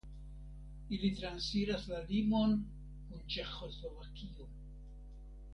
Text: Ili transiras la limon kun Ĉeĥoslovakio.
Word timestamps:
Ili 0.95 1.11
transiras 1.19 1.85
la 1.91 2.01
limon 2.09 2.57
kun 3.05 3.23
Ĉeĥoslovakio. 3.35 4.51